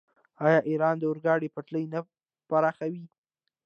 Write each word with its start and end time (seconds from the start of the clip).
آیا 0.45 0.59
ایران 0.69 0.95
د 0.99 1.03
اورګاډي 1.09 1.49
پټلۍ 1.55 1.85
نه 1.93 1.99
پراخوي؟ 2.49 3.05